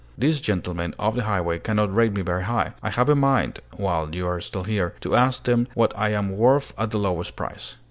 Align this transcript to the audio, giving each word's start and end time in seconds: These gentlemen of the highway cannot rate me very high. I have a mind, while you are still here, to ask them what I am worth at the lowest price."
These 0.17 0.41
gentlemen 0.41 0.95
of 0.97 1.13
the 1.15 1.25
highway 1.25 1.59
cannot 1.59 1.93
rate 1.93 2.11
me 2.13 2.23
very 2.23 2.45
high. 2.45 2.73
I 2.81 2.89
have 2.89 3.07
a 3.07 3.13
mind, 3.13 3.59
while 3.77 4.15
you 4.15 4.25
are 4.25 4.41
still 4.41 4.63
here, 4.63 4.95
to 5.01 5.15
ask 5.15 5.43
them 5.43 5.67
what 5.75 5.93
I 5.95 6.09
am 6.09 6.29
worth 6.35 6.73
at 6.75 6.89
the 6.89 6.97
lowest 6.97 7.35
price." 7.35 7.75